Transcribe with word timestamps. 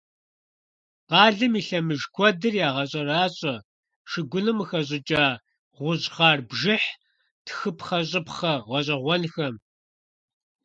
Къалэм 1.09 1.53
и 1.59 1.61
лъэмыж 1.67 2.01
куэдыр 2.15 2.53
ягъэщӀэращӀэ 2.67 3.55
шыгуным 4.09 4.57
къыхэщӀыкӀа 4.59 5.25
гъущӀхъар 5.75 6.39
бжыхь 6.49 6.89
тхыпхъэщӀыпхъэ 7.45 8.53
гъэщӀэгъуэнхэм. 8.67 9.55